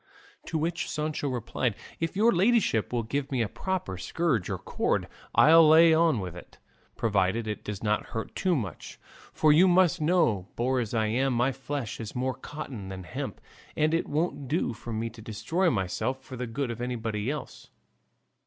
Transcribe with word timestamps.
To 0.47 0.57
which 0.57 0.89
Sancho 0.89 1.29
replied, 1.29 1.75
"If 1.99 2.15
your 2.15 2.31
ladyship 2.31 2.91
will 2.91 3.03
give 3.03 3.31
me 3.31 3.43
a 3.43 3.47
proper 3.47 3.99
scourge 3.99 4.49
or 4.49 4.57
cord, 4.57 5.07
I'll 5.35 5.67
lay 5.69 5.93
on 5.93 6.19
with 6.19 6.35
it, 6.35 6.57
provided 6.95 7.45
it 7.45 7.63
does 7.63 7.83
not 7.83 8.07
hurt 8.07 8.35
too 8.35 8.55
much; 8.55 8.99
for 9.31 9.53
you 9.53 9.67
must 9.67 10.01
know, 10.01 10.47
boor 10.55 10.79
as 10.79 10.95
I 10.95 11.05
am, 11.05 11.33
my 11.35 11.51
flesh 11.51 11.99
is 11.99 12.15
more 12.15 12.33
cotton 12.33 12.89
than 12.89 13.03
hemp, 13.03 13.39
and 13.77 13.93
it 13.93 14.09
won't 14.09 14.47
do 14.47 14.73
for 14.73 14.91
me 14.91 15.11
to 15.11 15.21
destroy 15.21 15.69
myself 15.69 16.23
for 16.23 16.35
the 16.35 16.47
good 16.47 16.71
of 16.71 16.81
anybody 16.81 17.29
else." 17.29 17.69